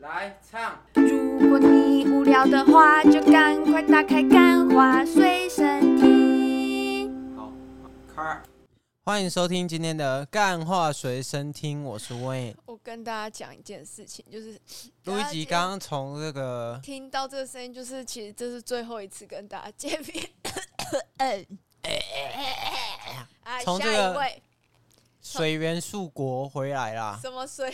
[0.00, 0.80] 来唱。
[0.94, 7.36] 如果你无聊的话，就赶快打开《干话随身听》。
[7.36, 7.52] 好，
[8.14, 8.42] 开。
[9.04, 12.54] 欢迎收听今天的《干话随身听》，我是 Wayne。
[12.64, 14.58] 我跟大家讲一件事情，就是
[15.04, 20.30] 录一集刚刚从这个听到这个声音，就是其实这是最后一次跟大家见面。
[21.18, 21.46] 嗯，
[23.62, 24.18] 从这个
[25.20, 27.18] 水元素国回来啦。
[27.20, 27.70] 什么水？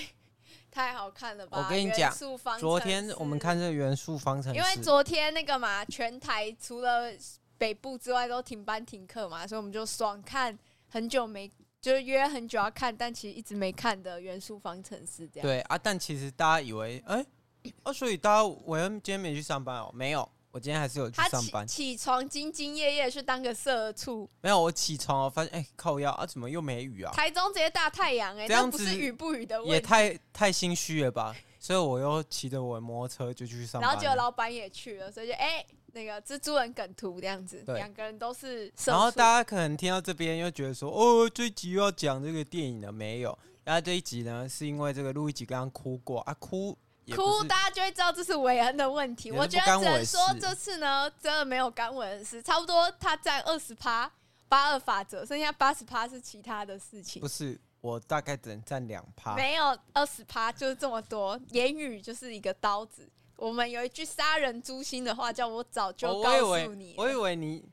[0.77, 1.57] 太好看了吧！
[1.57, 2.15] 我跟你讲，
[2.59, 7.11] 昨天我们看这个元素方程式，因为昨天那个嘛，全台除了
[7.57, 10.57] 北部之外都停班停课嘛，所以我们就爽看
[10.91, 11.51] 很久没，
[11.81, 15.49] 就是约很久要看，但其实一直没看的元素方程式这样。
[15.49, 17.25] 对啊，但其实大家以为，哎、
[17.63, 19.91] 欸，啊，所以大家韦恩今天没去上班哦？
[19.95, 20.29] 没有。
[20.57, 21.67] 我今天还是有去上班。
[21.67, 24.27] 起，起床兢兢业业去当个社畜。
[24.41, 27.13] 没有，我起床我发现哎、欸，靠腰啊，怎么又没雨啊？
[27.13, 29.75] 台中直接大太阳哎、欸，这样不是雨不雨的问题。
[29.75, 31.37] 也太太心虚了吧？
[31.61, 33.83] 所以我又骑着我的摩托车就去上班。
[33.83, 38.73] 然后结果老板也去了，所以就哎、欸，那个蜘蛛人梗图这样子，两个人都是。
[38.87, 43.39] 然后大家可能听到这边又觉得说，哦，这一集又要讲这个电影了没有？
[43.63, 46.75] 然后这一集呢，是因为这个路易吉刚刚哭过啊，哭。
[47.15, 49.31] 哭，大家就会知道这是韦恩的问题。
[49.31, 54.11] 我觉得只能说这次呢，真的没有干韦恩的事，差不多他占二十趴，
[54.49, 57.21] 八二法则，剩下八十趴是其他的事情。
[57.21, 59.37] 不是，我大概只能占两趴。
[59.37, 61.39] 没有二十趴，就是这么多。
[61.51, 63.09] 言语就是一个刀子。
[63.37, 67.05] 我们有一句杀人诛心的话，叫我早就告诉你、哦。
[67.05, 67.69] 我以为你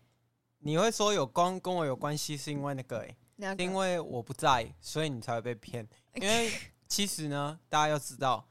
[0.60, 5.88] 你会说有关跟我有关系，是因为那个哎、那个，因为我不在，所以你才会被骗。
[6.16, 6.52] 因为
[6.88, 8.46] 其实呢，大家要知道。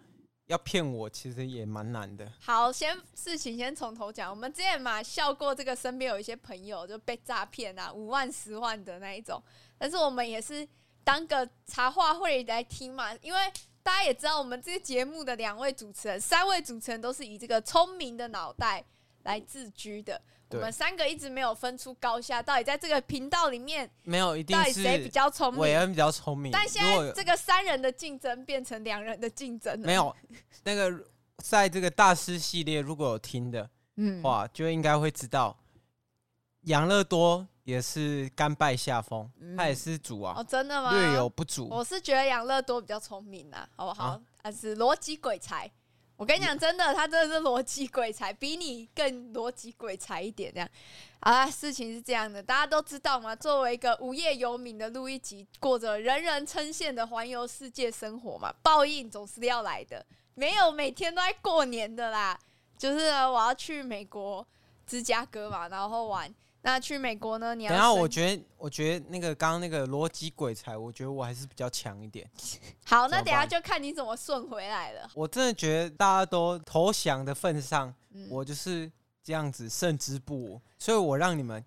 [0.47, 2.31] 要骗我，其实也蛮难的。
[2.41, 4.29] 好，先事情先从头讲。
[4.29, 9.43] 我们之前嘛笑过，这个身边有一些朋友就被诈骗啊，五万、十万的那一种。
[9.79, 10.67] 但是我们也是
[11.05, 13.39] 当个茶话会来听嘛，因为
[13.83, 18.85] 大家也知道，我们这个节目的两位主持人、三位主持人都是以这个聪明的脑袋
[19.25, 20.21] 来自居的。
[20.51, 25.63] 我们三个一直没有分出高下，到底在这个频道里面没有一定到底谁比较聪明？
[25.63, 29.87] 韦恩比较聪明，但现在这个三人的竞争变成两人的竞争了。
[29.87, 30.15] 没有
[30.65, 30.93] 那个
[31.39, 33.67] 在这个大师系列，如果有听的
[34.23, 35.59] 话，就应该会知道，
[36.65, 40.35] 养乐多也是甘拜下风，他也是主啊。
[40.37, 40.93] 哦，真的吗？
[40.93, 41.67] 略有不足。
[41.71, 44.21] 我是觉得养乐多比较聪明啊，好不好？
[44.43, 45.71] 还是逻辑鬼才。
[46.23, 50.53] 我跟你讲，真的，他真的是逻辑鬼才，比你更逻辑鬼才一点。
[50.55, 50.69] 这样
[51.19, 53.35] 啊，事情是这样的，大家都知道吗？
[53.35, 62.39] 作为一个无业游民的录一集，过着人人称羡的环游世界生活嘛，报应总是要来的，没有每天都在过年的啦。
[62.79, 64.47] 就是我要去美国
[64.87, 66.33] 芝加哥嘛，然后玩。
[66.65, 67.57] 那去美国呢？
[67.57, 67.71] 你要？
[67.71, 72.31] 等下我觉得，我觉得那个刚刚那个逻辑鬼才，我觉得我还是比较强一点。
[72.87, 75.11] 好，那等下就看你怎么顺回来了。
[75.15, 78.91] 我真的觉得大家都投降的份上，嗯，我就是
[79.25, 81.65] 这样子胜之不武，所以我让你们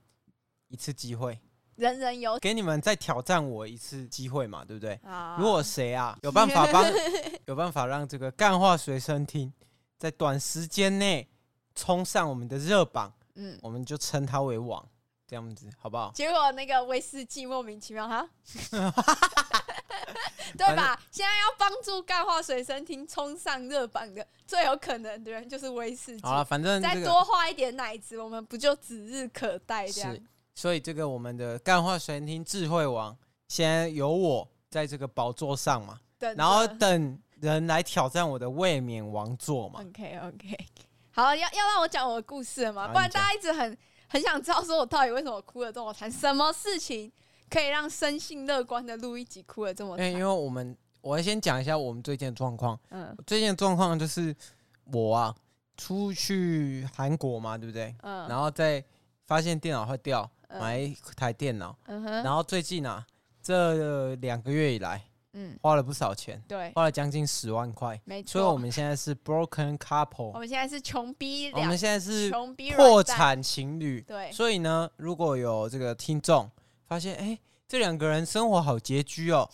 [0.69, 1.37] 一次机会，
[1.75, 4.97] 人人有给你们再挑战我一次机会嘛，对不对？
[5.37, 6.85] 如果谁啊有办法帮，
[7.47, 9.51] 有办法让这个干话随身听
[9.97, 11.27] 在短时间内
[11.75, 13.13] 冲上我们的热榜。
[13.35, 14.83] 嗯，我们就称他为王，
[15.27, 16.11] 这样子好不好？
[16.13, 18.27] 结果那个威士忌莫名其妙哈，
[20.57, 20.99] 对吧？
[21.11, 26.23] 现在要帮助干化随身听冲上热榜的最有可能的人就是威士忌。
[26.23, 30.13] 好了，反正、这个、再多画一点奶子，我们不就指日可待这样？
[30.13, 33.15] 是，所以这个我们的干化随身听智慧王，
[33.47, 35.99] 先由我在这个宝座上嘛，
[36.37, 39.81] 然后等人来挑战我的卫冕王座嘛。
[39.81, 40.57] OK OK。
[41.15, 42.89] 好，要要让我讲我的故事了吗？
[42.89, 43.77] 不然大家一直很
[44.09, 46.11] 很想知道，说我到底为什么哭了这么惨？
[46.11, 47.09] 什么事情
[47.49, 50.11] 可以让生性乐观的录一集哭了这么惨？
[50.11, 52.77] 因为我们，我要先讲一下我们最近的状况。
[52.89, 54.35] 嗯，最近的状况就是
[54.91, 55.33] 我啊，
[55.77, 57.95] 出去韩国嘛，对不对？
[58.01, 58.27] 嗯。
[58.27, 58.83] 然后再
[59.25, 61.73] 发现电脑坏掉，买一台电脑。
[61.85, 62.11] 嗯哼。
[62.23, 63.07] 然后最近啊，
[63.41, 65.01] 这两个月以来。
[65.37, 68.31] 嗯，花了不少钱，对，花了将近十万块，没错。
[68.31, 72.31] 所以我们现在是 broken couple，我们现在是穷逼，我们现在是
[72.75, 74.31] 破产情侣，对。
[74.31, 76.49] 所以呢，如果有这个听众
[76.87, 77.37] 发现，哎，
[77.67, 79.49] 这两个人生活好拮据哦，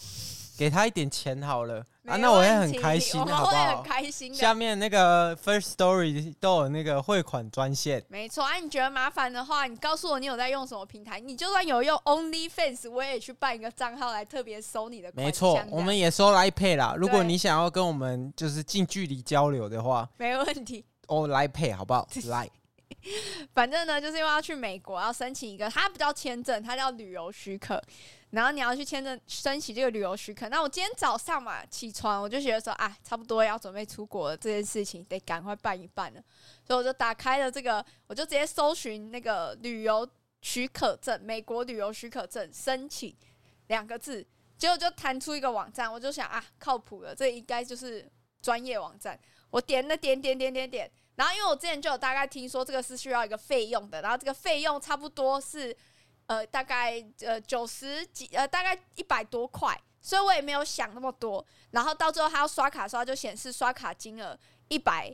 [0.62, 1.84] 给他一点钱好了。
[2.06, 3.78] 啊，那我也很开心，好不好？
[3.78, 4.32] 很开心。
[4.32, 8.04] 下面那个 First Story 都有那个汇款专线。
[8.10, 11.20] 没错，啊，你觉得麻烦的话，你告诉我你有在用什么平台？
[11.20, 15.12] 你就算有用 OnlyFans，我也去办一个账号来特别收你的。
[15.16, 16.94] 没错，我们也收 Line Pay 啦。
[16.96, 20.86] 如果你想要跟我们就是近距离交流的话，没问题。
[21.08, 22.50] 哦，Line Pay 好不好？Line。
[23.56, 27.82] 反正呢，就是因为要去美国，要申请一个，它不叫签证，它叫旅游许可。
[28.32, 30.48] 然后你要去签证申请这个旅游许可。
[30.48, 36.24] 那我今天早上嘛起床，我就觉得说，啊，差不多要准备出国了，这件事情得赶快办一办了。
[36.66, 40.08] 所以我就打开了这个，我就直接搜寻那个旅游
[40.42, 43.14] 许可证，美国旅游许可证申请
[43.68, 44.26] 两个字，
[44.58, 48.10] 结果就弹出一个网站，我就想啊，靠谱了，这应该就是
[48.42, 49.20] 专业网站。
[49.50, 55.76] 我点了点点点点点，然后因为我之前就有大概听说这个是需要一个费用的，然后这个费用差不多是。
[56.32, 61.46] 呃，大概呃九十几呃，大概一百多块，所以我也没有想那么多。
[61.72, 64.38] 然后到最后他要刷卡刷，就显示刷卡金额
[64.70, 65.14] 一百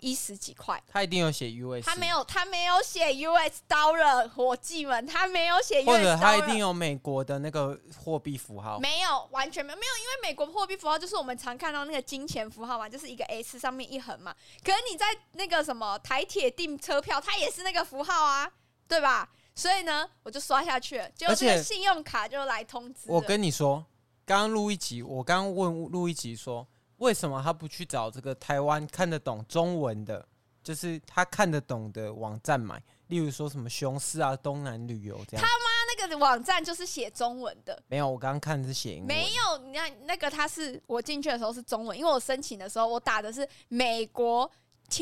[0.00, 0.82] 一十几块。
[0.86, 5.86] 他一定有写 US，他没有，他没有写 US dollar，伙计们，他没有写 US。
[5.86, 8.78] 或者他一定有美国的那个货币符号。
[8.78, 14.36] 没有，完全没有，没有，因为美国货币符号就是我们常看到那个金钱符号嘛，就是一个 S 上面一横嘛。
[14.62, 18.50] 可是你在那个什么台铁订车票，它也是那个符号啊，
[18.86, 19.26] 对吧？
[19.60, 23.00] 所以呢，我就刷下去了，结果这个信用卡就来通知。
[23.08, 23.84] 我跟你说，
[24.24, 26.66] 刚刚录一集，我刚刚问录一集说，
[26.96, 30.26] 为什么他不去找这个台湾看得懂中文的，
[30.62, 32.82] 就是他看得懂的网站买？
[33.08, 35.46] 例如说什么雄狮啊、东南旅游这样。
[35.46, 35.64] 他妈
[35.94, 37.82] 那个网站就是写中文的。
[37.86, 39.08] 没有，我刚刚看的是写英文。
[39.08, 44.50] 没有，你看那个他是我进去的时候是中文，因为我申请的时候我打的是美国。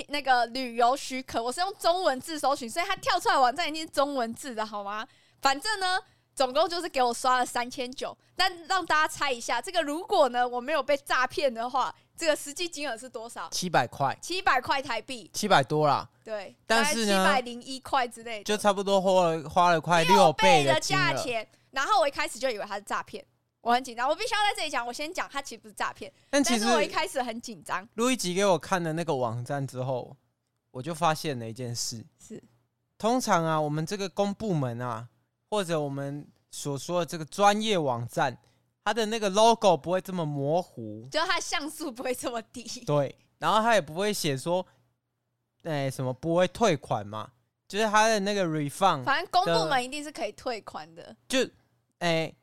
[0.09, 5.07] 那个旅游许可，我是用中文字搜寻，所以它跳出来网站一定是中文字的，好吗？
[5.41, 5.99] 反正呢，
[6.35, 8.17] 总共就是给我刷了三千九。
[8.37, 13.49] 但让大家猜一下，这个如果呢我没有被诈骗的话，这个实际金额是多少？
[13.51, 16.09] 七百块，七百块台币，七百多啦。
[16.25, 21.49] 对，但是，七百零一块之类的，就差不多花了花了快六倍的价钱。
[21.71, 23.25] 然后我一开始就以为他是诈骗。
[23.61, 24.87] 我很紧张，我必须要在这里讲。
[24.87, 27.87] 我先讲，它其实不是诈骗，但其实我一开始很紧张。
[27.95, 30.17] 录一集给我看的那个网站之后，
[30.71, 32.43] 我就发现了一件事：是
[32.97, 35.09] 通常啊，我们这个公部门啊，
[35.51, 38.39] 或者我们所说的这个专业网站，
[38.85, 42.63] 它的那个 logo 不会这么模糊，就它像素不会这么低。
[42.87, 44.65] 对，然后它也不会写说，
[45.65, 47.33] 哎、欸，什么不会退款嘛？
[47.67, 51.15] 就是它的那个 refund，反正公部门一定是可以退款的。
[51.27, 51.41] 就，
[51.99, 52.35] 哎、欸。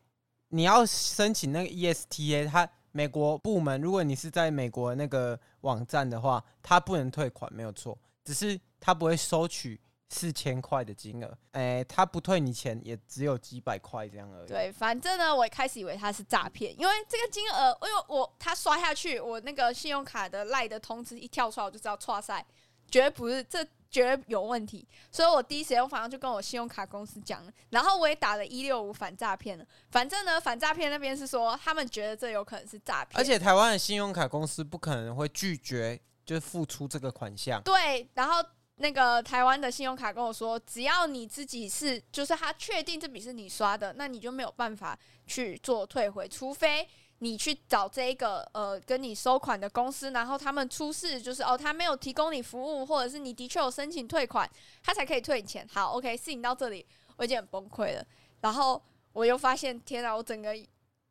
[0.56, 14.48] 你要申请那个 ESTA，它美国部门，如果你是在美国那个网站的话，它不能退款，没有错，只是它不会收取四千块的金额，哎、欸，它不退你钱，也只有几百块这样而已。
[14.48, 22.46] 对，反正呢，我一开始以为它是诈骗，因为这个金额，因为我他刷下去，我那个信用卡的赖的通知一跳出来，我就知道错赛，
[22.90, 23.68] 绝对不是这。
[23.95, 29.65] 觉得有问题，所以我第一时间马上就跟我信用卡公司讲了，然后我也打了一六五反诈骗了。
[29.89, 37.62] 反正呢，反诈骗那边是说他们觉得这有可能是诈骗，而且台湾的信用卡公司不可能会拒绝就付出这个款项。
[37.63, 38.44] 对，然后
[38.75, 46.86] 那个台湾的信用卡跟我说，只要你自己是，就是他确定这笔是你刷的，那你就没有办法去做退回，除非。
[47.20, 54.50] 你去找这个呃跟你收款的公司，然后他们出示就是哦，他没有提供你服务，或者是你的确有申请退款，
[54.84, 55.68] 他才可以退你钱。
[55.72, 56.86] 好，OK，事情到这里
[57.16, 58.06] 我已经很崩溃了。
[58.42, 58.82] 然后
[59.14, 60.54] 我又发现，天啊，我整个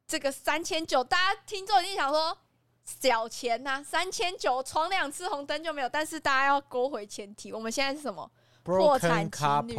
[0.07, 2.37] 这个三千九，大家听众一定想说
[2.85, 5.89] 小钱呐、啊，三千九闯两次红灯就没有。
[5.89, 8.31] 但是大家要勾回前提，我们现在是什么
[8.63, 9.77] 破产情侣？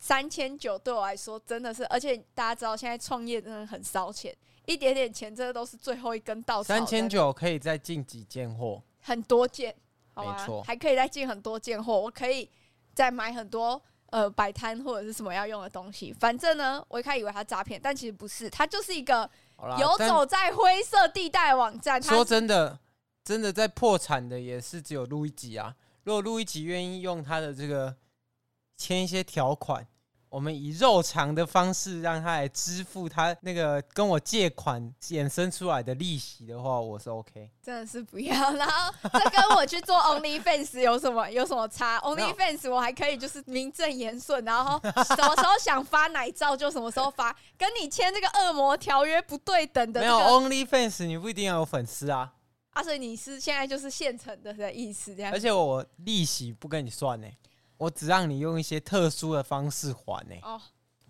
[0.00, 4.34] 三千九对我来说真的是，而且大家知道现在创业真的很烧钱。
[4.66, 6.68] 一点点钱，这个都是最后一根稻草。
[6.68, 8.82] 三千九可以再进几件货？
[9.00, 9.74] 很多件？
[10.14, 12.00] 没错，还可以再进很多件货。
[12.00, 12.50] 我可以
[12.94, 16.12] 再买很多呃摆摊或者是什么要用的东西。
[16.12, 19.30] 反正呢，我一开始以为他诈骗，但其实不是，他就是一个
[19.78, 22.02] 游走在灰色地带网站。
[22.02, 22.78] 说真的，
[23.22, 25.76] 真的在破产的也是只有路易吉啊。
[26.02, 27.94] 如果路易吉愿意用他的这个
[28.76, 29.86] 签一些条款。
[30.36, 37.50] 我们以肉偿的方式让他来支付他那个跟我借款衍生出来的利息的话，我是 OK。
[37.62, 41.98] 真的是不要，然后这跟我去做 OnlyFans 有什么有什么差？
[42.04, 50.14] OnlyFans 我还可以就是名正言顺，然后什么时候想发奶照就什么时候发，跟你签这个恶魔条约不对等的、这个。
[50.14, 52.34] 没有 OnlyFans 你不一定要有粉丝啊。
[52.74, 55.32] 啊，所以你是现在就是现成的的意思这样。
[55.32, 57.34] 而且我利息不跟你算呢、欸。
[57.78, 60.40] 我只让你用一些特殊的方式还呢、欸。
[60.42, 60.60] 哦，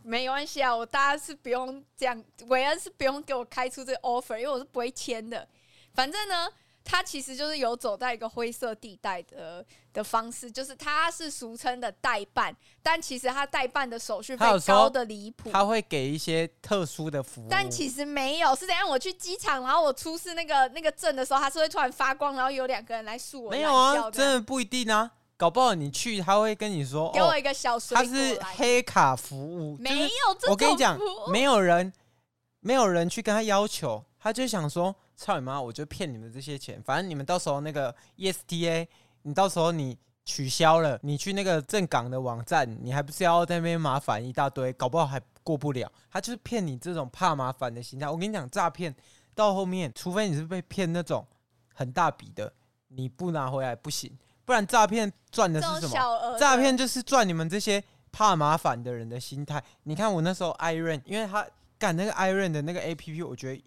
[0.02, 5.46] 没关系啊，我大家是不用这样，韦恩是不用给我开出这个 offer，因为我是不会签的。
[5.94, 6.48] 反正呢，
[6.84, 15.50] 他其实就是有走在一个灰色地带的的方式，就是他是俗称的代办，但其实他代办的手续费高的离谱。
[15.50, 18.88] 他会给一些特殊的服务，但其实没有，是怎样？
[18.88, 23.50] 我去机场，然后我出示那个那个证的时候，他是会突然发光，然后有两个人来诉我。
[23.50, 25.10] 没有啊，真的不一定啊。
[25.36, 30.08] 搞不好你去，他会跟你说：“给我一个小水果。”他是黑卡服务，没有。
[30.48, 30.98] 我跟你讲，
[31.30, 31.92] 没有人
[32.60, 35.60] 没有人去跟他要求，他就想说：“操你妈！
[35.60, 38.86] 我就骗你们这些钱，反正你们到时候那个 ESTA，
[39.22, 48.08] 你到时候你取消了，你去那个正港的网站，你还不是要在那边麻烦一大堆，搞不好还过不了。”他就是骗你这种怕麻烦的心态。
[48.08, 48.94] 我跟你讲，诈骗
[49.34, 51.26] 到后面，除非你是被骗那种
[51.74, 52.50] 很大笔的，
[52.88, 54.10] 你不拿回来不行。
[54.46, 56.38] 不然诈骗赚的是什么？
[56.38, 59.62] 诈骗就是赚你们这些怕麻烦的人的心态。
[59.82, 63.62] 你看我那时候 Iron，因为他干那个 Iron 的那个 APP，我觉得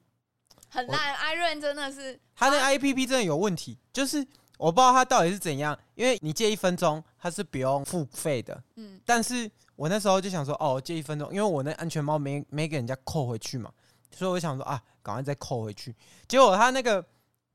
[0.69, 1.15] 很烂。
[1.17, 4.25] Iron 真的是他那个 APP 真的有问题，就是
[4.57, 5.77] 我不知道他到底是怎样。
[5.95, 8.63] 因为你借一分钟，他是不用付费的。
[8.77, 13.69] 嗯，但是我那时候就想说，哦，借一分钟，因为我那安全帽没没给人家扣回去嘛，
[14.15, 15.93] 所以我想说啊，赶快再扣回去。
[16.27, 17.05] 结果他那个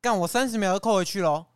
[0.03, 1.47] 干我三十秒就扣回去喽。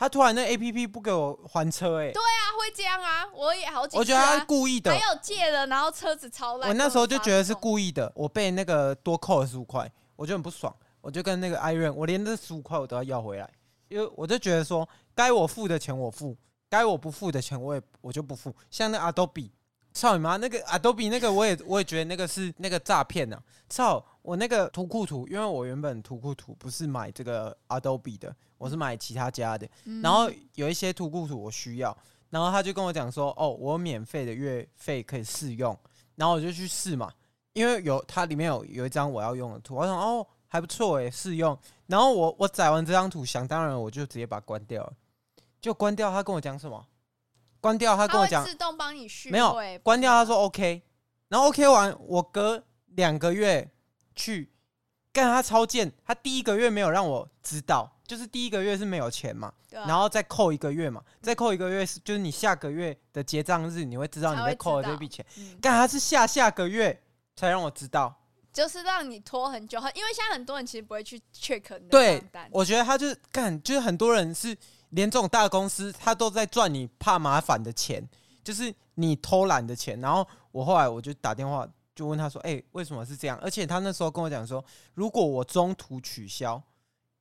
[0.00, 6.70] 他突然那 A P P 不给我还车哎、欸，对啊，会这样啊，我也好几次、啊，我觉得他是故意的，还有借了，然后车子超烂。
[6.70, 13.46] 我那时候就觉得是故意的，我被那个多扣了十五块，我就很不爽，我就跟那个 Iron，我连这十五块我都要要回来，
[13.88, 16.34] 因为我就觉得说，该我付的钱我付，
[16.70, 18.56] 该我不付的钱我也我就不付。
[18.70, 19.50] 像那 Adobe，
[19.92, 23.38] 操你妈，那个 Adobe 那个我也我也觉得那个是那个诈骗呐，
[23.68, 24.02] 操！
[24.22, 29.66] 我那个图库图，因为我原本图库图不是买这个 Adobe 的，我是买其他家的。
[29.84, 31.96] 嗯、然后有一些图库图我需要，
[32.28, 35.76] 然后他就跟我讲说：“哦，我免费的月费可以试用。”
[36.16, 37.10] 然后我就去试嘛，
[37.54, 41.58] 因为有它里面有有一张我要用的图，我想哦还不错诶，试用。
[41.86, 44.92] 然后我我载完这张图，想当然我就直接把它关掉了。
[45.62, 46.86] 就关掉，他跟我讲什么？
[47.58, 50.82] 关掉，他跟我讲自动帮你续，没有关掉，他说 OK。
[51.28, 53.66] 然后 OK 完，我隔两个月。
[54.20, 54.52] 去
[55.12, 65.24] 干他超贱，他第一个月没有让我知道，就是第一个月是没有钱嘛，啊、然后再扣一个月嘛，再扣一个月是就是你下个月的结账日你会知道你被扣了这笔钱，
[65.60, 67.02] 干他是下下个月
[67.34, 68.14] 才让我知道，
[68.52, 74.56] 就是让你拖很久，因为现在很多人其实不会去 check 你的对，我觉得他就是干，就是很多人是
[74.90, 78.06] 连这种大公司他都在赚你怕麻烦的钱，
[78.44, 81.66] 就是你偷懒的钱，然后我后来我就打电话。
[82.00, 83.38] 就问他说：“哎、欸，为什么是这样？
[83.42, 84.64] 而且他那时候跟我讲说，
[84.94, 86.62] 如果我中途取消，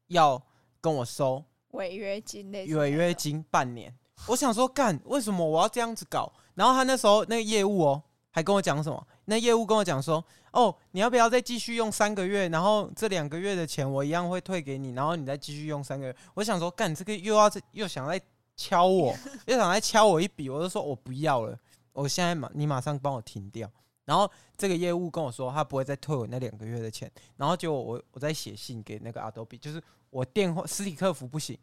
[0.07, 0.41] 要
[0.79, 3.93] 跟我收违约金，违约金半年。
[4.25, 6.31] 我想说，干为什么我要这样子搞？
[6.55, 9.05] 然后他那时候那个业务哦，还跟我讲什么？
[9.25, 12.47] 那业务跟我讲说，哦，你要不要再继续用三个月？
[12.47, 16.15] 然后这两个月的钱我一样会退给你，然后你再继续用三个月。
[16.35, 18.17] 我想说，干这个又要又想再
[18.55, 19.13] 敲我，
[19.45, 21.59] 又想再敲我一笔，我就说我不要了，
[21.91, 23.69] 我现在马你马上帮我停掉。”
[24.09, 27.09] 然后这个业务跟我说，他不会再退我那两个月的钱。
[27.37, 31.55] 然后就我我在写信给那个 Adobe，就是我电话实体客服不行，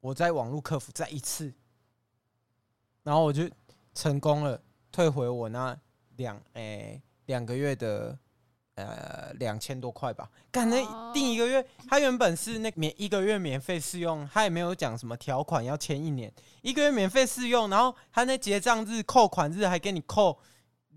[0.00, 1.50] 我在网络客服再一次，
[3.04, 3.48] 然后我就
[3.94, 4.60] 成功了
[4.92, 5.74] 退回我那
[6.16, 8.18] 两诶两个月的
[8.74, 10.30] 呃两千多块吧。
[10.52, 10.76] 干那
[11.14, 16.30] 订一个月，他原本是那免一个月免费试用，他也没有讲什么条款要签一年，
[16.60, 20.38] 一个月免费试用，然后他那结账日扣款日还给你扣。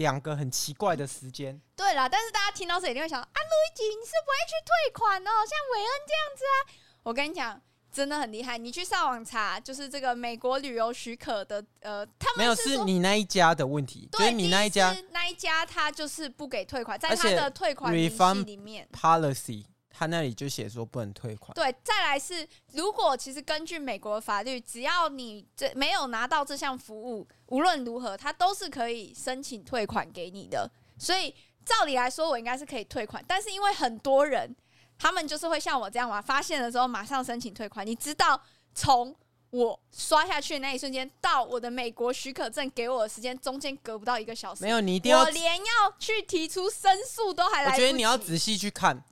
[0.01, 6.57] 两个很奇怪的时间，对啦，但是大家听到这一定会想啊，路易吉，你是不会去退款哦，像韦恩这样子啊。
[7.03, 7.59] 我跟你讲，
[7.91, 19.65] 真的很厉害，你去上网查，就是这个美国旅游许可的，呃，他们没有是你那一家的问题，对，你那一家那一家他就是不给退款，在他的退款明细里面 policy。
[19.93, 21.53] 他那里就写说不能退款。
[21.53, 30.69] 对，再来是，如果其实根据美国法律，只要你这没有拿到这项服务，无论如何，他都是可以申请退款给你的。
[30.97, 31.33] 所以
[31.65, 33.23] 照理来说，我应该是可以退款。
[33.27, 34.55] 但是因为很多人，
[34.97, 37.85] 他们就是会像我这样嘛，发现的时候马上申请退款。
[37.85, 38.41] 你知道，
[38.73, 39.15] 从
[39.49, 44.63] 我刷下去的那一瞬间到我的美国许可证给我的时间，中间隔不到一个小时。
[44.63, 47.71] 没有，你一定要，我连要去提出申诉都还来。
[47.71, 49.03] 我觉得你要仔细去看。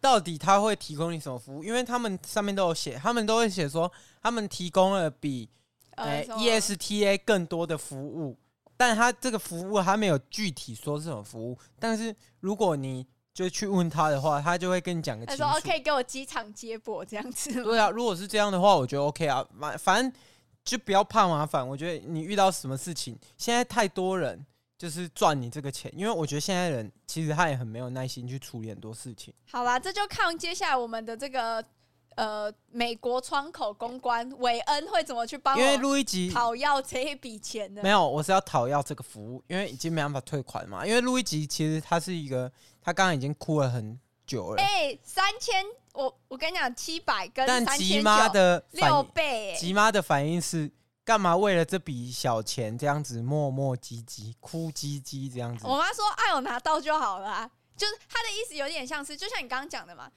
[0.00, 1.64] 到底他会提供你什么服务？
[1.64, 3.90] 因为他们上面都有写，他们都会写说
[4.22, 5.48] 他们提供了比
[5.98, 8.36] 呃 ESTA 更多的服务，
[8.76, 11.58] 但他这个服务他没有具体说是什么服务。
[11.78, 15.42] 但是如果你就去问他的话，他就会跟你讲个清楚。
[15.42, 20.12] 他说可以给我机场接驳这样子。”对啊，如果是这样的话，我觉得 OK 啊，反反正
[20.64, 21.66] 就不要怕麻烦。
[21.66, 24.46] 我觉得你遇到什么事情，现在太多人。
[24.78, 29.34] 就是赚你这个钱，因为我觉得现在人其实他也很没有耐心去处理很多事情。
[29.50, 31.60] 好啦，这就看接下来我们的这个
[32.18, 37.80] 呃美国窗口公关韦恩会怎么去帮，因为路易吉讨要这一笔钱的。
[37.82, 40.84] 没有，我是要讨要这个服务，因为已经没办法退款嘛。
[40.84, 42.50] 因为路易吉其实他是一个，
[42.82, 44.60] 他刚刚已经哭了很久了。
[44.60, 50.70] 哎、欸，三千，我我跟你讲，七百跟三千九，吉妈的六倍、欸，吉妈的反应是。
[51.04, 55.66] 干嘛为了这笔小钱这样子磨磨唧唧、哭唧唧这样子？
[55.66, 60.10] 我妈说：“哎，我拿到就好了啊。”就是他的意思有点像是，就像你刚刚讲的嘛。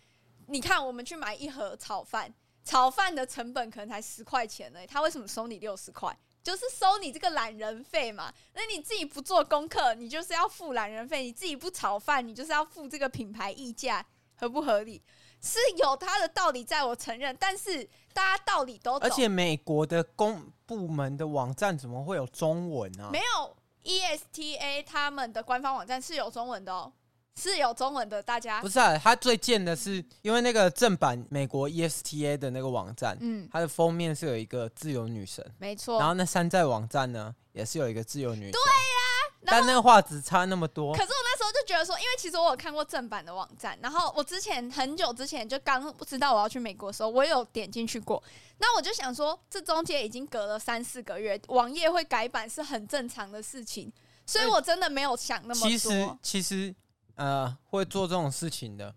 [0.52, 2.34] 你看，我们去买一盒炒饭，
[2.66, 6.16] 炒饭的成本可能才十块钱呢，他为什么收你六十块？
[6.44, 8.34] 就是收你这个懒人费嘛。
[8.54, 14.06] 那你自己不做功课，你就是要付懒人费；你自己不炒饭，你就是要付这个品牌溢价，
[14.36, 15.02] 合不合理？
[15.40, 17.34] 是有它的道理，在我承认。
[17.40, 19.10] 但是大家道理都懂。
[19.10, 23.10] 而且美国的公部门的网站怎么会有中文啊？
[23.10, 26.92] 没有，ESTA 他们的官方网站是有中文的哦。
[27.36, 28.98] 是有中文的，大家不是啊？
[28.98, 35.98] 他最贱的是，因为那个正版美国 ESTA 的那个网站，嗯，它的封面是有一个自由女神，没错。
[36.00, 38.98] 然后那山寨网站呢，也是有一个自由女神，对呀。
[39.44, 40.94] 但那个画质差那么多。
[40.94, 48.22] 可是我那时候就觉得说，因为其实我有看过正版的网站，然后我之前很久之前就刚不知道我要去美国的时候，我有点进去过。
[48.60, 53.92] 那我就想说，这中间已经隔了三四个月，网页会改版是很正常的事情，
[54.28, 55.70] 所以我真的没有想那么多。
[55.70, 56.76] 其实，其实。
[57.16, 58.94] 呃，会做这种事情的，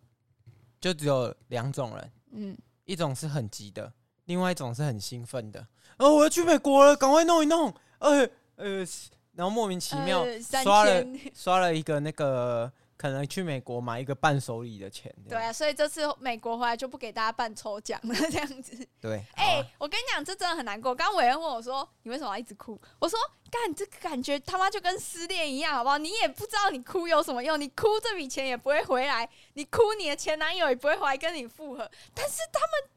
[0.81, 3.93] 就只有两种人，嗯，一种是很急的，
[4.25, 5.67] 另外一种是很兴奋的。
[5.99, 8.87] 哦，我要去美国了，赶快弄一弄，呃呃，
[9.33, 10.25] 然后莫名其妙
[10.63, 12.73] 刷了、呃、刷了一个那个。
[13.05, 18.75] 可能去美国买一个伴手礼的钱，对啊，所以这次美国回来就不给大家办抽奖了，这样子。
[18.99, 20.95] 对，哎、欸，我跟你讲，这真的很难过。
[20.95, 23.19] 刚刚伟恩问我说：“你为什么要一直哭？”我说
[23.53, 25.99] ：“干，这个感觉他妈就跟失恋一样，好不好？
[25.99, 31.91] 你也不知道你哭有什么用，你哭这笔钱也不会回来，你哭你的前男友也不会回来跟你复合。
[32.15, 32.91] 但是他们，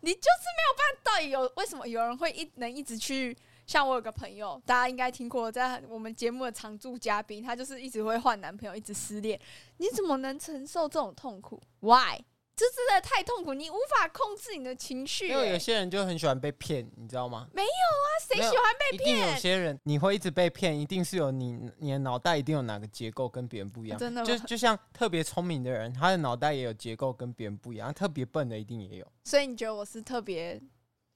[0.00, 1.00] 你就是没有办法。
[1.04, 3.36] 到底有为什么有人会一能一直去？”
[3.70, 9.40] 像我有个朋友，大家应该听过，在我们节目的常驻嘉宾，他就是一直会换男朋友，一直失恋。
[9.76, 12.18] 你怎么能承受这种痛苦？Why？
[12.56, 15.28] 这真的太痛苦，你无法控制你的情绪。
[15.28, 17.46] 因为有些人就很喜欢被骗，你知道吗？
[17.52, 19.16] 没有啊，谁喜欢被骗？
[19.16, 23.96] 一定有些人你会一直被骗，一定是有你你的脑袋一定有哪个结构跟别人不一样。
[23.96, 24.26] 真的吗？
[24.26, 29.06] 就就像特别聪明的人，他的脑袋也有结构跟别人不一样；特别笨的一定也有。
[29.22, 30.60] 所以你觉得我是特别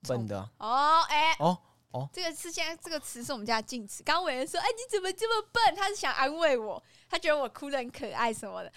[0.07, 0.49] 笨的？
[0.59, 1.59] 哦，哎，哦。
[1.95, 4.03] 哦，这个是现在这个词是我们家的禁词。
[4.03, 8.73] 刚刚伟人说：“哎，你怎么这么笨？”他是想安慰我，他觉得我哭的很可爱什么的，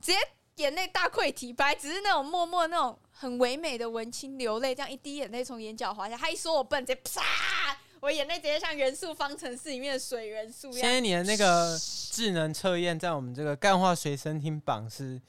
[0.00, 0.18] 直接
[0.56, 6.16] 眼泪大溃堤，本来只是那种默默那种很唯美的文青流泪，这样一滴眼泪从眼角滑下。
[6.16, 10.80] 他一说我笨，直接啪，我眼泪直接像元素方程式里面的水元素一样。
[10.82, 11.78] 现在你的那个
[12.10, 15.22] 智能测验在我们这个干化随身听榜是。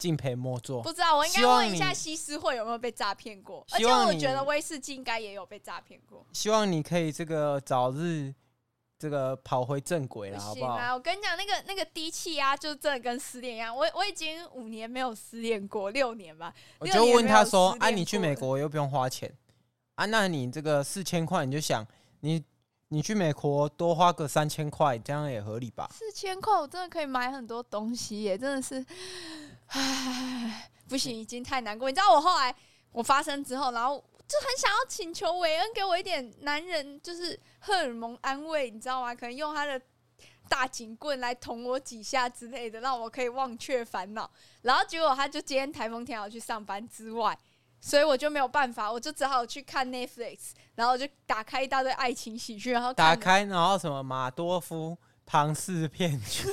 [0.00, 6.26] 敬陪末座，不知道，我应该问一下西施会有没有被诈骗过，而且我觉得威士忌应该也有被诈骗过。
[6.32, 8.34] 希望你可以这个早日
[8.98, 10.94] 这个跑回正轨了，好不好？
[10.94, 16.52] 我跟你讲，那个那个低气压就真的跟失恋一样，我我已经五年没有失恋过，六年吧。
[16.78, 19.30] 我就问他说：“哎、啊，你去美国又不用花钱
[19.96, 20.06] 啊？
[20.06, 21.86] 那你这个四千块，你就想
[22.20, 22.42] 你
[22.88, 28.84] 你去美国多花个三千块，这样也合理吧？”四千块，我真的可以买很多东西耶，真的是。
[29.70, 31.90] 唉，不行，已经太难过。
[31.90, 32.54] 你知道我后来
[32.92, 39.14] 我发生之后，然后就很想要请求韦恩给我一点男人，就是荷尔蒙安慰，你知道吗？
[39.14, 39.80] 可能用他的
[40.48, 44.28] 大警棍来捅我几下之类的，让我可以忘却烦恼。
[44.62, 47.38] 然后结果他就今天台风天要去上班之外，
[47.80, 56.48] 所以我就没有办法，我就只好去看 Netflix，然后就打开一大堆爱情喜剧，然后打开，然后什么马多夫庞氏骗局。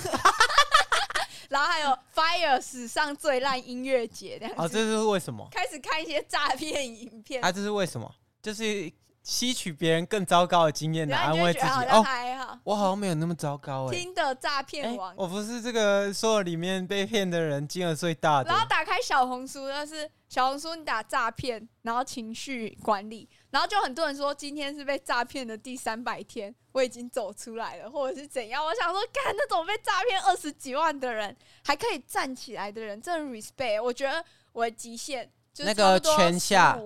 [1.58, 4.62] 然后还有 Fire 史上最烂音乐节这样子。
[4.62, 5.48] 哦，这是为什么？
[5.52, 7.44] 开始看一些诈骗影片。
[7.44, 8.14] 啊，这是为什么？
[8.44, 8.94] 就是
[9.24, 11.66] 吸取别人更糟糕的经验来安慰自己。
[11.66, 13.96] 哦，还好，我好像没有那么糟糕哎。
[13.96, 18.52] 听的诈骗王，我不是这个所有里面被骗的人金额最大的。
[18.52, 23.28] 然后打开小红书，那是小红书，你打诈骗，然后情绪管理。
[23.58, 28.64] 然后就很多人说，今天是被诈骗的第三百天，我已经走出来了，或者是怎样？
[28.64, 33.82] 我想说，干那种被诈骗二十几万的人，还可以站起来的人，真的 respect。
[33.82, 36.80] 我觉得我的极限就是那个全下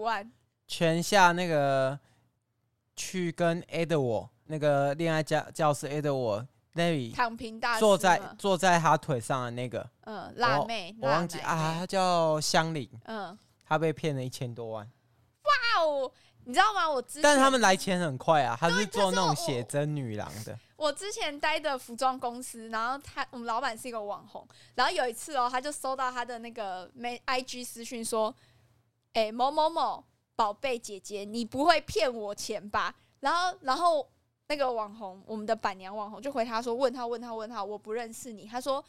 [0.66, 2.00] 全下那个
[2.96, 14.90] 去跟 Edward 那个恋爱教教师 Edward 那里躺平大坐在坐在他腿上的那个，嗯，辣妹，我，我忘记啊，他叫香菱，嗯，他被骗了一千多万，
[15.44, 16.10] 哇哦！
[16.46, 16.90] 你知道吗？
[16.90, 20.58] 我之前但他们来钱很快啊，他是做那种写真女郎的。
[20.76, 26.90] 我之前待的服装公司，然后他我们老板是一个网红，然后有一次哦，他就收到他的那个
[27.28, 28.34] IG 私讯说
[29.14, 30.04] ：“哎、欸，某某某
[30.36, 34.10] 宝贝姐姐，你不会骗我钱吧？”然后，然后
[34.48, 38.84] 那个网红，我们的板娘网红就回他说：“问他，问他，问他，我不认识你。”他说：“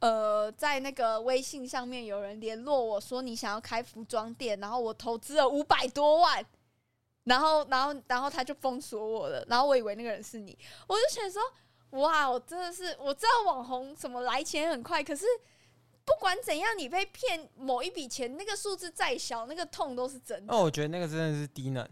[0.00, 6.44] 呃，在那个微信上面有人联络我说你想要开服装店，然后我投资了五百多万。”
[7.28, 9.44] 然后，然后，然后他就封锁我了。
[9.48, 11.42] 然后我以为那个人是你，我就想说，
[12.00, 15.24] 哇，我真的是我知道网红什么来钱很快，可是
[16.04, 20.54] 不管怎样，你被骗某一笔钱，那个数字再小，那个痛都是真的。
[20.54, 21.86] 哦，我觉得那个真的是低能。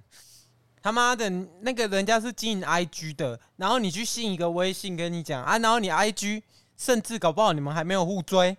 [0.83, 1.29] 他妈的，
[1.61, 6.43] 那个人家是经营 IG 的，然后你去信一个微信跟你讲啊，然后你 IG
[6.77, 8.57] 甚至搞不好你们还没有互追，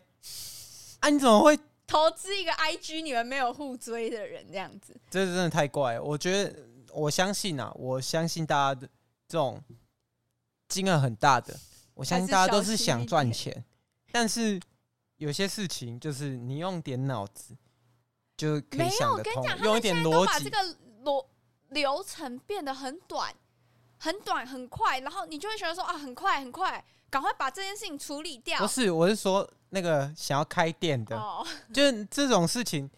[0.99, 4.93] 啊，你怎么会投资一个 IG 你们没有互追的人这样子？
[5.09, 6.03] 这真的太怪了。
[6.03, 8.87] 我觉得，我相信啊，我相信大家的
[9.27, 9.63] 这种
[10.67, 11.57] 金额很大的，
[11.93, 13.63] 我相信大家都是想赚钱，
[14.11, 14.59] 但是
[15.15, 17.55] 有些事情就是你用点脑子
[18.35, 20.25] 就可以想得通，用一点逻辑。
[20.27, 21.25] 把这个逻
[21.69, 23.33] 流程变得很短，
[23.97, 28.59] 很短，很快，然后你就会觉得说啊，很快，很快，赶快把这件事情处理掉。
[28.59, 32.89] 不是，我是说那个想要开店的，哦、就这种事情，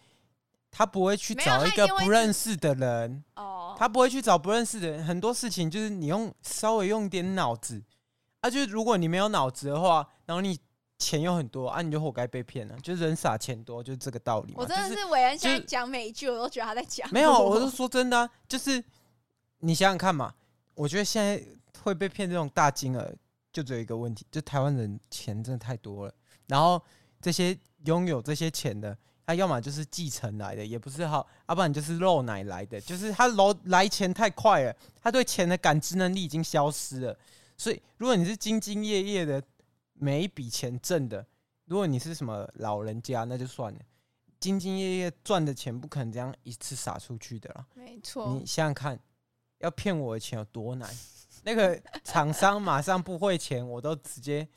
[0.72, 5.06] 他不会去找一个不认识的人，哦，他不会去找不认识的人。
[5.06, 7.82] 很多事情就是你用稍微用点脑子，
[8.42, 10.60] 啊，就是如果你没有脑子的话，然后你。
[11.02, 12.78] 钱又很多啊，你就活该被骗了。
[12.82, 14.54] 就是人傻钱多，就是这个道理。
[14.58, 17.10] 我真的是伟恩现在讲每一句，我都觉得他在讲。
[17.10, 18.84] 没有，我是说真的啊，就是
[19.60, 20.34] 你想想看嘛。
[20.76, 21.42] 我觉得现在
[21.82, 23.16] 会被骗这种大金额，
[23.52, 26.14] 就只有一个问题，就台湾人钱真的太多了。
[26.48, 26.82] 然后
[27.22, 37.18] 这些拥有这些钱的，他要么就是继承来的，也不是好，要不然就是漏奶来的，就是他来来钱太快了，他对钱的感知能力已经消失了。
[37.58, 39.42] 所以，如果你是兢兢业业的。
[40.02, 41.28] 每一笔钱挣的，
[41.66, 43.80] 如果你是什么老人家，那就算了。
[44.40, 47.68] 兢兢业业赚的钱，不可能这样一次撒出去的啦。
[47.74, 48.98] 没错，你想想看，
[49.58, 50.90] 要骗我的钱有多难？
[51.44, 54.48] 那个厂商马上不汇钱，我都直接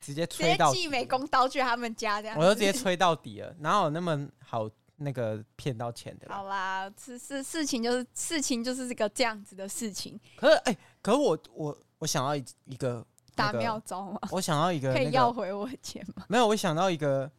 [0.00, 3.54] 直接催到寄美工刀去他们家这样，我都直接催到底了。
[3.58, 6.26] 哪有那么好那个骗到钱的？
[6.28, 10.18] 好啦，事事事情就是事情就是这个这样子的事情。
[10.36, 13.04] 可是哎、欸，可是我我我想要一一个。
[13.34, 14.20] 大妙招吗？
[14.30, 16.26] 我想到一个，可以要回我钱吗？
[16.28, 17.32] 没有，我想到一个，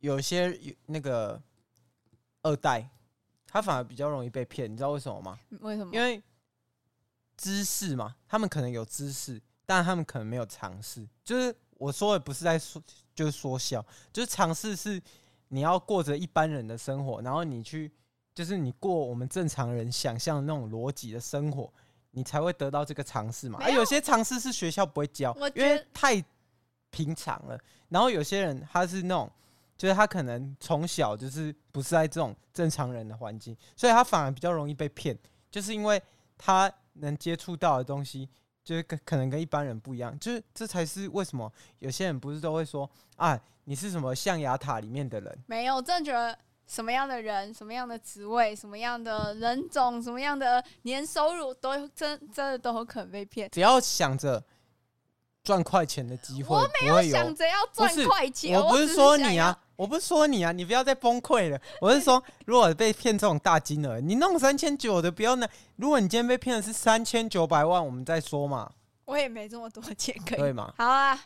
[0.00, 1.40] 有些有那个
[2.42, 2.90] 二代，
[3.46, 5.38] 他反而比较容易被骗，你知道为什么吗？
[5.60, 5.94] 为什么？
[5.94, 6.20] 因为
[7.38, 11.08] 知识嘛，他们可能有知识，但他们可能没有尝试。
[11.24, 12.82] 就是我说的不是在说，
[13.14, 15.00] 就是说笑，就是尝试是
[15.48, 17.90] 你要过着一般人的生活，然后你去，
[18.34, 21.72] 就是你过我们正常人想象的那种逻辑的生活。
[22.12, 23.60] 你才会得到这个尝试嘛？
[23.62, 26.20] 而有些尝试是学校不会教，因为太
[26.90, 27.56] 平常了。
[27.90, 29.30] 然后有些人他是那种，
[29.76, 35.16] 就是他可能从小就是不是在这种正常人的环境，所以他反而比较容易被骗，
[35.50, 36.02] 就是因为
[36.38, 38.28] 他能接触到的东西，
[38.64, 40.18] 就是跟可能跟一般人不一样。
[40.18, 45.38] 就是这才是为什么有些人不是都会说啊，你是什么象牙塔里面的人？
[45.46, 46.38] 没有，我真的觉得。
[46.68, 53.48] 什么样的人，什么样的职位，什么样的人种，什么样的年收入，都真真的都很可能被骗。
[53.50, 54.44] 只要想着
[55.48, 58.54] 赚快钱的机会，我没有想着要赚快钱。
[58.60, 61.58] 我不是说你啊，我不是说你啊，你不要再崩溃了。
[61.80, 65.48] 我是说，如果被骗这种大金额，你弄三千九的不要拿。
[65.76, 68.70] 如果你今天被骗的是三千九百万，我们再说嘛。
[69.06, 70.74] 我也没这么多钱可以，对吗？
[70.76, 71.18] 好啊。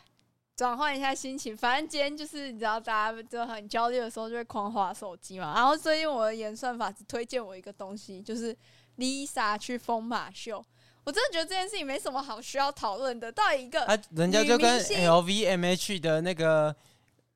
[0.55, 5.51] 转换一下心情，反正今天就是你知道，大家就很焦虑的时候就会狂划手机嘛。
[5.53, 8.55] 然后最近我的演算法只推荐我一个东西，就是
[8.97, 10.63] Lisa 去疯马秀。
[11.03, 13.31] 我真的觉得这件事情没什么好需要讨论的。
[13.31, 16.75] 到底一个啊，人家就跟 LVMH 的那个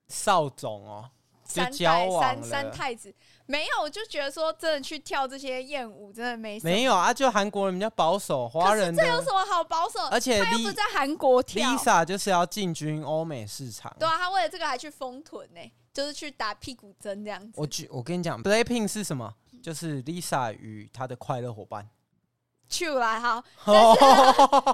[0.08, 1.10] 少总哦，
[1.44, 3.14] 三代三三太子。
[3.46, 6.60] 没有，我就觉得说，真的去跳这些艳舞，真的没。
[6.62, 10.00] 没有啊，就韩国人比较保守，华人这有什么好保守？
[10.12, 13.96] 而且他又不在韩国跳，Lisa 就是要进军欧美市场。
[13.98, 15.62] 对啊，他为了这个还去丰臀呢，
[15.94, 17.54] 就是去打屁股针这样子。
[17.56, 19.34] 我我跟你讲，Blackpink 是什么？
[19.64, 21.90] 就是 Lisa 与她的快乐伙伴。
[22.70, 23.80] 去来哈，就是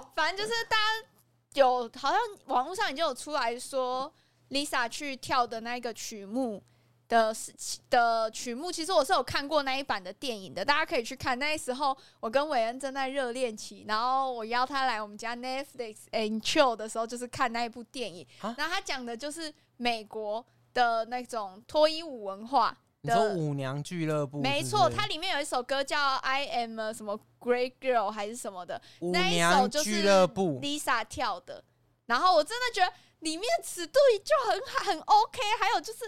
[0.15, 1.07] 反正就是大家
[1.53, 4.11] 有好像网络上已经有出来说
[4.49, 6.63] ，Lisa 去跳的那个曲目。
[7.05, 7.35] 的
[7.91, 11.37] 的曲目，其实我是有看过那一版的电影的，大家可以去看。
[11.37, 18.25] 那时候我跟韦恩正在热恋期，然后我邀他来我们家 Netflix and chill 的时候，就是看那一部电影。
[18.41, 22.77] 然后他讲的就是美国的那种脱衣舞文化的。
[23.03, 24.49] 你说舞娘俱乐部是是？
[24.49, 31.63] 没错，它里面有一首歌叫 I Am a 什么 Great Girl 还是什么的，舞娘俱乐部 Lisa 跳的。
[32.07, 35.99] 然后我真的觉得里面尺度就很很 OK，还有就是。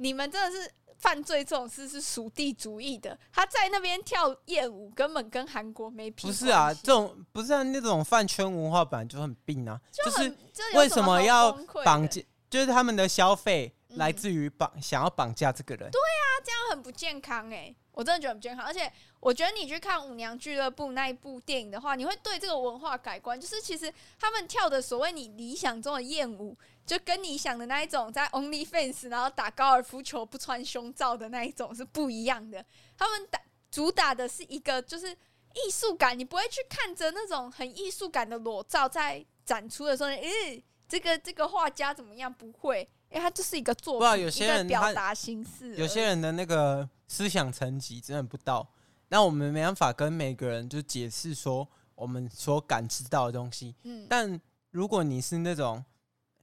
[0.00, 3.18] 你们真的是犯罪这种事是属地主义的。
[3.32, 6.28] 他在那边跳艳舞，根本跟韩国没屁。
[6.28, 9.80] 不是啊，这种不是、啊、那种饭圈文化本来就很病啊。
[9.90, 10.36] 就，就是
[10.76, 11.50] 为什么要
[11.84, 12.22] 绑架？
[12.48, 15.90] 就是他们的消费来自于绑、嗯、想要绑架这个人。
[15.90, 17.76] 对啊，这样很不健康哎、欸。
[17.92, 18.64] 我真的觉得很不健康。
[18.64, 23.40] 而且我觉得你去看《舞娘俱乐部》那一部电影的话，你会对这个文化改观。
[23.40, 32.64] 就是其实他们跳的所谓你理想中的艳舞，就跟你想的那一种在 OnlyFans 然后打高尔夫球不穿胸罩的那一种是不一样的。
[32.96, 40.62] 他们打主打的是一个就是艺术感，你不会去看着那种很艺术感的裸照在展出的时候，嗯。
[40.90, 42.32] 这个这个画家怎么样？
[42.32, 45.74] 不会，因为他就是一个作品，有些人一个表达形式。
[45.76, 48.66] 有些人的那个思想层级真的不到，
[49.08, 53.74] 那我们没办法跟每个人就解释说我们所感知到的东西。
[53.84, 54.40] 嗯，但
[54.70, 55.84] 如果你是那种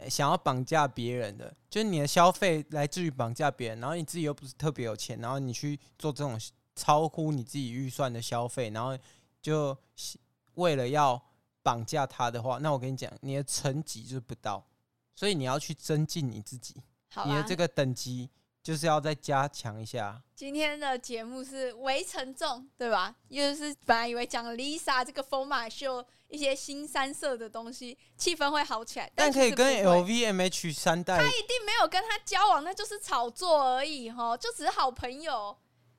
[0.10, 6.40] 想要绑架别人的，就是你的消费来自于绑架别人，然后你自己又不是特别有钱，然后你去做这种
[6.76, 8.98] 超乎你自己预算的消费，然后
[9.42, 9.78] 就
[10.56, 11.22] 为了要。
[11.66, 14.64] 绑架他的话，那我跟你讲，你的层级就是不到，
[15.16, 16.76] 所以你要去增进你自己，
[17.26, 18.30] 你的这个等级
[18.62, 20.22] 就是要再加强一下。
[20.36, 23.16] 今天的节目是围城重，对吧？
[23.30, 35.56] 又是本来以为讲 Lisa 这个疯马秀一些新三色的东西，气氛会好起来，但可以跟 LVMH 三代，他一定没有跟他交往，那就是炒作而已，哈，就只是好朋友。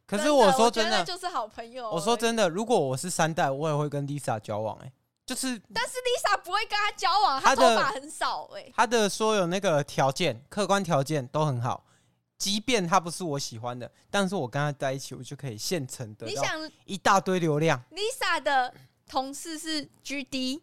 [0.07, 1.91] 可是我说真的，就是好朋友。
[1.91, 4.93] 我说真的，如果我是三代，我也会跟 Lisa 交往，哎。
[5.27, 8.73] 就是，但是 Lisa 不会跟他交往，他头发很少哎、欸。
[8.77, 11.85] 他的所有那个条件，客观条件都很好，
[12.39, 16.29] 即便他不是我喜欢的，但是我跟他在一起，我就可以现成的。
[16.29, 18.73] 你想一大堆流量？Lisa 的
[19.09, 20.61] 同事是 GD，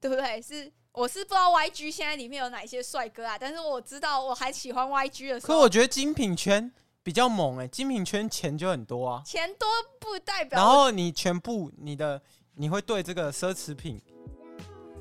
[0.00, 0.40] 对不对？
[0.40, 5.54] 是，我是不知道 YG 现在里面有哪些帅哥啊，但是我知道我还喜欢 YG 的时候。
[5.54, 6.72] 可我觉得精品圈
[7.02, 10.56] 比较猛哎、欸，精品圈钱就很多啊，钱多不代表。
[10.56, 12.22] 然后你全部你的。
[12.56, 14.00] 你会对这个奢侈品，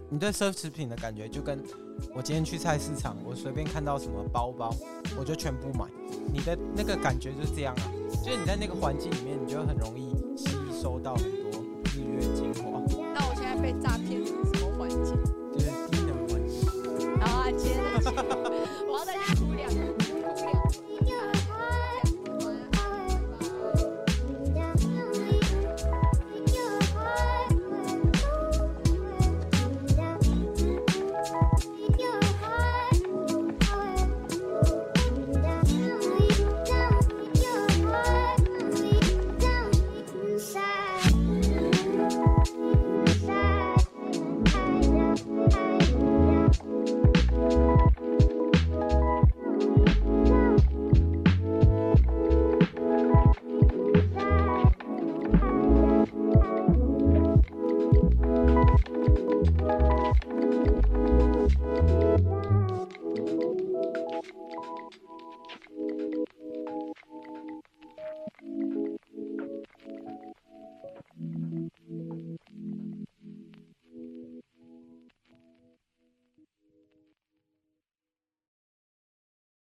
[0.09, 1.63] 你对奢侈品的感觉就跟
[2.15, 4.75] 我今天去菜市场，我随便看到什么包包，
[5.15, 5.85] 我就全部买。
[6.31, 7.85] 你的那个感觉就是这样啊，
[8.25, 10.49] 就是你在那个环境里面，你就很容易吸
[10.81, 11.61] 收到很多
[11.93, 12.81] 日月精华。
[13.13, 15.13] 那我现在被诈骗成什么环境？
[15.53, 15.59] 就
[15.91, 16.65] 低能环境。
[17.21, 18.11] 好啊，今天的
[18.91, 19.13] 我要在。